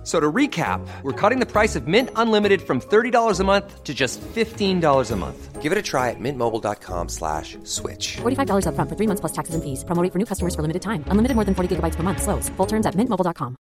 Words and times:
F- 0.00 0.06
So 0.06 0.18
to 0.18 0.32
recap, 0.32 0.80
we're 1.02 1.12
cutting 1.12 1.40
the 1.40 1.46
price 1.46 1.76
of 1.76 1.86
Mint 1.86 2.08
Unlimited 2.16 2.62
from 2.62 2.80
$30 2.80 3.38
a 3.40 3.44
month 3.44 3.84
to 3.84 3.92
just 3.92 4.18
$15 4.34 5.10
a 5.12 5.16
month. 5.16 5.60
Give 5.60 5.72
it 5.72 5.78
a 5.78 5.82
try 5.82 6.08
at 6.08 6.16
mintmobile.com 6.18 7.08
slash 7.10 7.58
switch. 7.64 8.16
$45 8.22 8.64
upfront 8.64 8.88
for 8.88 8.96
three 8.96 9.06
months 9.06 9.20
plus 9.20 9.32
taxes 9.32 9.54
and 9.54 9.62
fees. 9.62 9.84
Promo 9.84 10.02
rate 10.02 10.10
for 10.10 10.18
new 10.18 10.24
customers 10.24 10.54
for 10.54 10.62
limited 10.62 10.80
time. 10.80 11.04
Unlimited 11.10 11.34
more 11.36 11.44
than 11.44 11.54
40 11.54 11.76
gigabytes 11.76 11.96
per 11.96 12.02
month. 12.02 12.22
Slows. 12.22 12.48
Full 12.56 12.66
terms 12.66 12.86
at 12.86 12.94
mintmobile.com. 12.96 13.56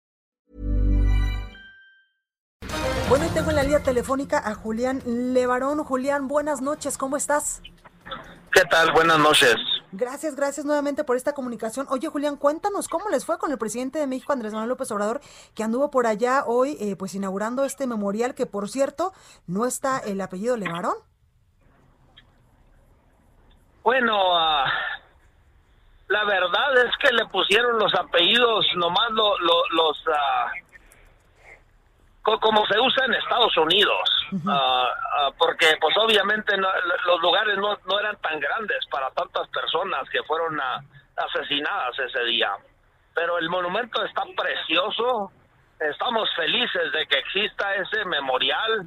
Bueno, 3.08 3.26
y 3.26 3.30
tengo 3.30 3.52
en 3.52 3.56
la 3.56 3.64
línea 3.64 3.80
telefónica 3.84 4.40
a 4.44 4.56
Julián 4.56 5.02
Levarón. 5.06 5.84
Julián, 5.84 6.28
buenas 6.28 6.60
noches, 6.62 6.98
¿cómo 6.98 7.16
estás? 7.18 7.62
¿Qué 8.52 8.64
tal? 8.70 8.92
Buenas 8.94 9.20
noches. 9.20 9.56
Gracias, 9.98 10.36
gracias 10.36 10.66
nuevamente 10.66 11.04
por 11.06 11.16
esta 11.16 11.34
comunicación. 11.34 11.88
Oye, 11.90 12.10
Julián, 12.10 12.36
cuéntanos 12.36 12.90
cómo 12.90 13.08
les 13.10 13.26
fue 13.26 13.38
con 13.38 13.52
el 13.52 13.58
presidente 13.58 13.98
de 13.98 14.08
México, 14.08 14.34
Andrés 14.34 14.52
Manuel 14.52 14.70
López 14.70 14.92
Obrador, 14.92 15.22
que 15.54 15.64
anduvo 15.64 15.90
por 15.90 16.06
allá 16.06 16.44
hoy, 16.46 16.76
eh, 16.82 16.96
pues 16.98 17.16
inaugurando 17.16 17.64
este 17.64 17.88
memorial, 17.88 18.36
que 18.36 18.46
por 18.46 18.68
cierto, 18.70 19.14
no 19.48 19.66
está 19.66 20.00
el 20.00 20.20
apellido 20.20 20.58
Levarón. 20.58 20.96
Bueno, 23.84 24.18
ah, 24.36 24.66
la 26.10 26.26
verdad 26.26 26.86
es 26.86 26.92
que 27.02 27.14
le 27.14 27.26
pusieron 27.28 27.80
los 27.80 27.94
apellidos 27.96 28.66
nomás 28.76 29.10
lo- 29.12 29.38
lo- 29.40 29.70
los... 29.72 30.04
co- 30.04 30.65
como 32.42 32.66
se 32.66 32.80
usa 32.80 33.06
en 33.06 33.14
Estados 33.14 33.56
Unidos, 33.58 34.00
Ah, 34.48 34.90
ah, 35.20 35.30
porque 35.38 35.78
pues 35.80 35.96
obviamente 35.98 36.58
no- 36.58 36.68
los 37.06 37.22
lugares 37.22 37.58
no, 37.58 37.78
no 37.86 38.00
eran 38.00 38.18
tan 38.18 38.40
grandes 38.40 38.84
para 38.90 39.10
tantas 39.12 39.48
personas 39.50 40.10
que 40.10 40.22
fueron 40.24 40.60
asesinadas 41.16 41.98
ese 42.00 42.24
día. 42.26 42.52
Pero 43.14 43.38
el 43.38 43.50
monumento 43.50 44.04
está 44.04 44.24
precioso, 44.36 45.32
estamos 45.80 46.28
felices 46.36 46.92
de 46.92 47.06
que 47.08 47.20
exista 47.20 47.76
ese 47.76 48.04
memorial 48.06 48.86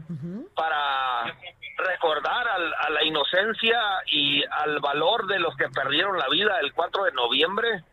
para 0.56 1.32
recordar 1.78 2.48
al- 2.48 2.74
a 2.74 2.90
la 2.90 3.04
inocencia 3.04 3.80
y 4.06 4.44
al 4.44 4.80
valor 4.80 5.26
de 5.28 5.38
los 5.38 5.54
que 5.56 5.68
perdieron 5.68 6.18
la 6.18 6.28
vida 6.28 6.58
el 6.60 6.72
4 6.74 7.04
de 7.04 7.12
noviembre 7.12 7.84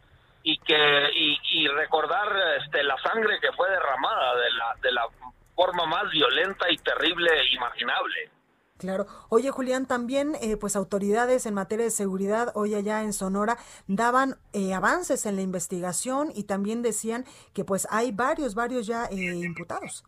y 0.44 0.58
que 0.60 1.10
y, 1.14 1.40
y 1.52 1.68
recordar 1.68 2.28
este 2.64 2.84
la 2.84 2.98
sangre 2.98 3.40
que 3.40 3.52
fue 3.54 3.70
derramada 3.70 4.36
de 4.36 4.50
la 4.52 4.76
de 4.82 4.92
la 4.92 5.08
forma 5.56 5.86
más 5.86 6.10
violenta 6.12 6.70
y 6.70 6.78
terrible 6.78 7.30
imaginable. 7.52 8.32
Claro. 8.78 9.06
Oye, 9.30 9.52
Julián, 9.52 9.88
también, 9.88 10.36
eh, 10.42 10.58
pues 10.58 10.76
autoridades 10.76 11.46
en 11.46 11.54
materia 11.54 11.86
de 11.86 11.92
seguridad 11.92 12.52
hoy 12.56 12.76
allá 12.76 13.04
en 13.04 13.14
Sonora 13.14 13.58
daban 13.88 14.36
eh, 14.52 14.74
avances 14.74 15.26
en 15.26 15.38
la 15.38 15.42
investigación 15.42 16.30
y 16.36 16.44
también 16.44 16.82
decían 16.82 17.24
que 17.54 17.64
pues 17.64 17.88
hay 17.90 18.12
varios, 18.12 18.54
varios 18.54 18.86
ya 18.86 19.06
eh, 19.06 19.16
imputados. 19.16 20.04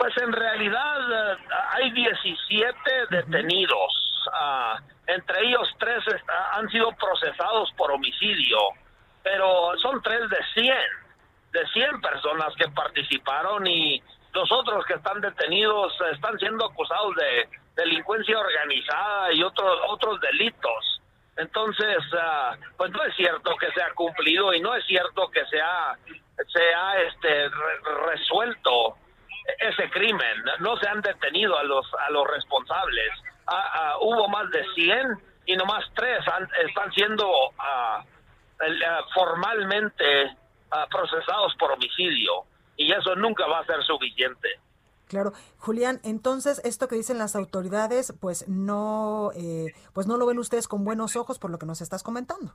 Pues 0.00 0.16
en 0.16 0.32
realidad 0.32 1.34
eh, 1.34 1.38
hay 1.72 1.90
17 1.90 2.80
detenidos. 3.10 4.28
Ah, 4.32 4.80
entre 5.06 5.46
ellos 5.46 5.68
tres 5.78 6.02
han 6.52 6.66
sido 6.70 6.90
procesados 6.92 7.70
por 7.76 7.90
homicidio, 7.90 8.56
pero 9.22 9.76
son 9.78 10.00
tres 10.00 10.20
de 10.30 10.38
100, 10.54 10.74
de 11.52 11.66
100 11.72 12.00
personas 12.00 12.54
que 12.56 12.68
participaron 12.68 13.66
y 13.66 14.02
los 14.32 14.50
otros 14.52 14.84
que 14.86 14.94
están 14.94 15.20
detenidos 15.20 15.92
están 16.12 16.38
siendo 16.38 16.64
acusados 16.66 17.14
de 17.16 17.48
delincuencia 17.76 18.38
organizada 18.38 19.32
y 19.32 19.42
otros 19.42 19.78
otros 19.88 20.20
delitos. 20.20 21.00
Entonces, 21.36 21.98
ah, 22.20 22.56
pues 22.76 22.90
no 22.90 23.02
es 23.04 23.14
cierto 23.16 23.56
que 23.56 23.70
se 23.72 23.82
ha 23.82 23.92
cumplido 23.94 24.52
y 24.52 24.60
no 24.60 24.74
es 24.74 24.84
cierto 24.86 25.28
que 25.30 25.44
se 25.46 25.60
ha, 25.60 25.96
se 26.48 26.74
ha 26.74 27.00
este, 27.00 27.48
re- 27.48 28.06
resuelto 28.10 28.96
ese 29.58 29.90
crimen. 29.90 30.44
No 30.60 30.76
se 30.76 30.88
han 30.88 31.00
detenido 31.00 31.56
a 31.58 31.62
los 31.64 31.86
a 32.06 32.10
los 32.10 32.26
responsables. 32.28 33.10
Ah, 33.46 33.96
hubo 34.00 34.28
más 34.28 34.48
de 34.50 34.64
100 34.74 35.18
y 35.46 35.56
nomás 35.56 35.84
tres 35.94 36.20
han- 36.28 36.48
están 36.66 36.92
siendo 36.92 37.26
formalmente 39.14 40.36
ah, 40.70 40.86
procesados 40.90 41.54
por 41.58 41.72
homicidio 41.72 42.44
y 42.76 42.92
eso 42.92 43.14
nunca 43.16 43.46
va 43.46 43.60
a 43.60 43.64
ser 43.66 43.82
suficiente. 43.84 44.48
Claro, 45.08 45.32
Julián, 45.58 46.00
entonces 46.04 46.60
esto 46.64 46.86
que 46.86 46.94
dicen 46.94 47.18
las 47.18 47.34
autoridades, 47.34 48.14
pues 48.20 48.48
no, 48.48 49.32
eh, 49.34 49.74
pues 49.92 50.06
no 50.06 50.16
lo 50.16 50.24
ven 50.26 50.38
ustedes 50.38 50.68
con 50.68 50.84
buenos 50.84 51.16
ojos 51.16 51.38
por 51.40 51.50
lo 51.50 51.58
que 51.58 51.66
nos 51.66 51.80
estás 51.80 52.02
comentando. 52.04 52.54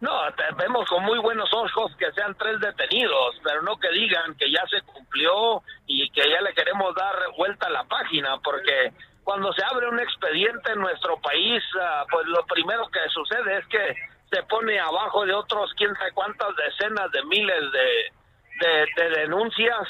No, 0.00 0.12
te- 0.34 0.54
vemos 0.56 0.88
con 0.88 1.04
muy 1.04 1.18
buenos 1.18 1.50
ojos 1.52 1.94
que 1.98 2.10
sean 2.12 2.34
tres 2.38 2.58
detenidos, 2.60 3.36
pero 3.44 3.60
no 3.62 3.76
que 3.76 3.90
digan 3.90 4.34
que 4.36 4.50
ya 4.50 4.62
se 4.70 4.80
cumplió 4.90 5.62
y 5.86 6.08
que 6.10 6.22
ya 6.22 6.40
le 6.40 6.54
queremos 6.54 6.94
dar 6.94 7.14
vuelta 7.36 7.66
a 7.66 7.70
la 7.70 7.84
página, 7.84 8.38
porque 8.42 8.94
cuando 9.22 9.52
se 9.52 9.62
abre 9.62 9.90
un 9.90 10.00
expediente 10.00 10.72
en 10.72 10.80
nuestro 10.80 11.20
país, 11.20 11.62
ah, 11.82 12.06
pues 12.10 12.26
lo 12.28 12.42
primero 12.46 12.88
que 12.88 13.00
sucede 13.12 13.58
es 13.58 13.66
que 13.66 13.94
se 14.30 14.42
pone 14.44 14.78
abajo 14.78 15.26
de 15.26 15.34
otros 15.34 15.72
quién 15.76 15.94
sabe 15.96 16.12
cuántas 16.12 16.54
decenas 16.56 17.10
de 17.10 17.24
miles 17.24 17.72
de, 17.72 18.66
de, 18.66 18.86
de 18.96 19.20
denuncias 19.20 19.88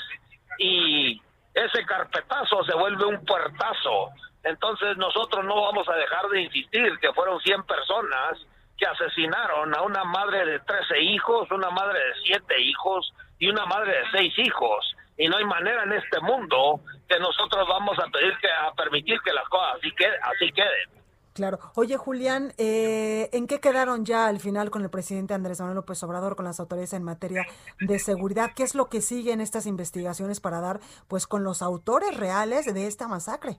y 0.58 1.20
ese 1.54 1.84
carpetazo 1.84 2.64
se 2.64 2.74
vuelve 2.74 3.04
un 3.04 3.24
puertazo. 3.24 4.10
Entonces 4.42 4.96
nosotros 4.96 5.44
no 5.44 5.60
vamos 5.60 5.88
a 5.88 5.94
dejar 5.94 6.28
de 6.28 6.42
insistir 6.42 6.98
que 7.00 7.12
fueron 7.12 7.40
100 7.40 7.64
personas 7.64 8.38
que 8.78 8.86
asesinaron 8.86 9.74
a 9.74 9.82
una 9.82 10.04
madre 10.04 10.46
de 10.46 10.58
13 10.60 11.00
hijos, 11.00 11.50
una 11.50 11.70
madre 11.70 11.98
de 11.98 12.14
7 12.24 12.60
hijos 12.62 13.12
y 13.38 13.48
una 13.48 13.66
madre 13.66 13.92
de 13.92 14.10
6 14.12 14.38
hijos. 14.38 14.96
Y 15.18 15.28
no 15.28 15.36
hay 15.36 15.44
manera 15.44 15.82
en 15.82 15.92
este 15.92 16.18
mundo 16.20 16.80
que 17.06 17.18
nosotros 17.18 17.68
vamos 17.68 17.98
a 17.98 18.08
pedir 18.08 18.34
que 18.38 18.48
a 18.50 18.72
permitir 18.72 19.20
que 19.20 19.32
las 19.34 19.46
cosas 19.50 19.76
así, 19.76 19.92
que, 19.92 20.06
así 20.06 20.50
queden. 20.52 20.99
Claro. 21.40 21.58
Oye, 21.74 21.96
Julián, 21.96 22.52
eh, 22.58 23.30
¿en 23.32 23.46
qué 23.46 23.60
quedaron 23.60 24.04
ya 24.04 24.26
al 24.26 24.40
final 24.40 24.68
con 24.68 24.82
el 24.82 24.90
presidente 24.90 25.32
Andrés 25.32 25.58
Manuel 25.58 25.76
López 25.76 26.02
Obrador, 26.02 26.36
con 26.36 26.44
las 26.44 26.60
autoridades 26.60 26.92
en 26.92 27.02
materia 27.02 27.46
de 27.80 27.98
seguridad? 27.98 28.50
¿Qué 28.54 28.62
es 28.62 28.74
lo 28.74 28.90
que 28.90 29.00
sigue 29.00 29.32
en 29.32 29.40
estas 29.40 29.64
investigaciones 29.64 30.38
para 30.38 30.60
dar, 30.60 30.80
pues, 31.08 31.26
con 31.26 31.42
los 31.42 31.62
autores 31.62 32.14
reales 32.14 32.66
de 32.66 32.86
esta 32.86 33.08
masacre? 33.08 33.56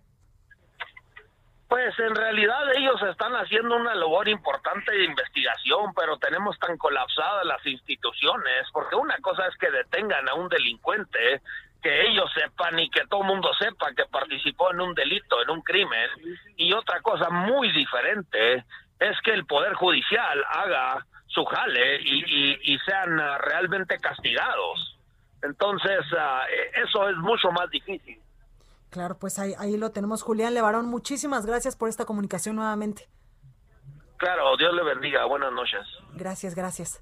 Pues 1.69 1.97
en 1.97 2.13
realidad 2.13 2.71
ellos 2.77 3.01
están 3.09 3.33
haciendo 3.33 3.75
una 3.75 3.95
labor 3.95 4.29
importante 4.29 4.91
de 4.91 5.05
investigación, 5.05 5.91
pero 5.95 6.19
tenemos 6.19 6.59
tan 6.59 6.77
colapsadas 6.77 7.45
las 7.45 7.65
instituciones, 7.65 8.67
porque 8.73 8.95
una 8.95 9.17
cosa 9.21 9.47
es 9.47 9.57
que 9.57 9.71
detengan 9.71 10.29
a 10.29 10.35
un 10.35 10.49
delincuente, 10.49 11.41
que 11.81 12.07
ellos 12.07 12.29
sepan 12.33 12.77
y 12.79 12.89
que 12.89 13.05
todo 13.07 13.21
el 13.21 13.27
mundo 13.27 13.49
sepa 13.59 13.91
que 13.95 14.05
participó 14.05 14.71
en 14.71 14.81
un 14.81 14.93
delito, 14.93 15.41
en 15.41 15.49
un 15.49 15.61
crimen, 15.61 16.09
y 16.57 16.73
otra 16.73 17.01
cosa 17.01 17.29
muy 17.29 17.71
diferente 17.71 18.65
es 18.99 19.19
que 19.23 19.31
el 19.31 19.45
Poder 19.45 19.73
Judicial 19.73 20.43
haga 20.49 21.05
su 21.27 21.43
jale 21.45 22.01
y, 22.01 22.23
y- 22.25 22.73
y 22.73 22.77
sean 22.79 23.19
ah, 23.19 23.37
realmente 23.39 23.97
castigados. 23.97 24.97
Entonces, 25.41 25.99
eh, 26.11 26.71
eso 26.83 27.09
es 27.09 27.15
mucho 27.17 27.51
más 27.51 27.69
difícil. 27.71 28.21
Claro, 28.91 29.17
pues 29.17 29.39
ahí, 29.39 29.53
ahí 29.57 29.77
lo 29.77 29.89
tenemos. 29.91 30.21
Julián 30.21 30.53
Levarón, 30.53 30.85
muchísimas 30.85 31.45
gracias 31.45 31.75
por 31.77 31.89
esta 31.89 32.05
comunicación 32.05 32.57
nuevamente. 32.57 33.07
Claro, 34.17 34.55
Dios 34.57 34.73
le 34.75 34.83
bendiga. 34.83 35.25
Buenas 35.25 35.51
noches. 35.53 35.81
Gracias, 36.13 36.53
gracias. 36.53 37.01